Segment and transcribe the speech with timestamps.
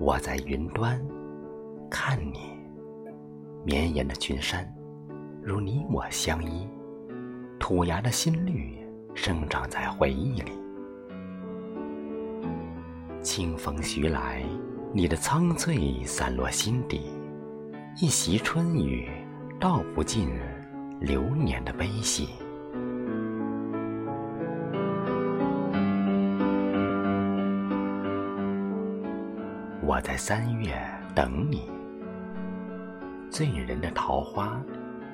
[0.00, 0.98] 我在云端
[1.90, 2.38] 看你，
[3.66, 4.66] 绵延的群山
[5.42, 6.66] 如你我相依，
[7.58, 8.78] 土芽的新绿
[9.14, 10.52] 生长在回忆里。
[13.20, 14.42] 清风徐来，
[14.94, 17.02] 你的苍翠散落心底，
[18.00, 19.06] 一袭春雨
[19.60, 20.30] 道不尽
[20.98, 22.30] 流年的悲喜。
[29.90, 30.72] 我在三月
[31.16, 31.68] 等你，
[33.28, 34.62] 醉人的桃花，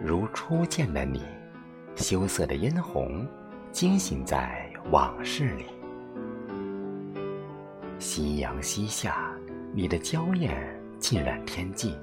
[0.04, 1.22] 如初见的你，
[1.94, 3.26] 羞涩的嫣红，
[3.72, 5.64] 惊醒在往事里。
[7.98, 9.32] 夕阳西下，
[9.72, 10.54] 你的娇艳
[10.98, 11.96] 浸染天际，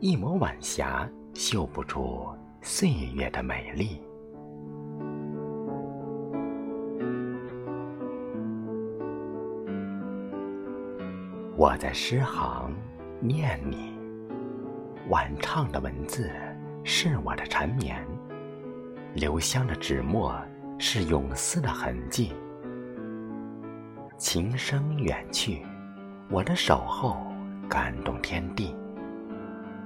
[0.00, 2.28] 一抹晚霞绣不出
[2.60, 4.02] 岁月的美丽。
[11.56, 12.74] 我在诗行
[13.20, 13.94] 念你，
[15.08, 16.28] 晚唱的文字
[16.82, 18.04] 是我的缠绵，
[19.14, 20.36] 留香的纸墨
[20.80, 22.32] 是永思的痕迹。
[24.18, 25.64] 琴声远去，
[26.28, 27.16] 我的守候
[27.68, 28.74] 感动天地，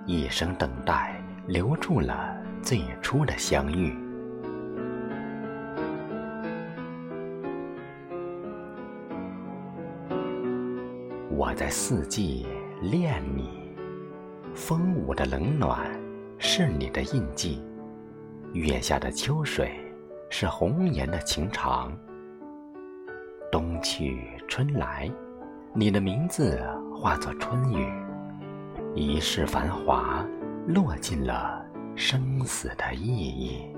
[0.07, 3.95] 一生等待留住了最初的相遇。
[11.39, 12.49] 我在四季
[12.83, 13.49] 恋你，
[14.57, 15.89] 风舞的冷暖
[16.37, 17.63] 是你的印记，
[18.55, 19.71] 月下的秋水
[20.31, 21.97] 是红颜的情长。
[23.53, 25.09] 冬去春来，
[25.73, 26.61] 你的名字
[26.93, 27.87] 化作春雨，
[28.97, 30.27] 一世繁华
[30.67, 31.65] 落尽了
[31.95, 33.78] 生死的意义。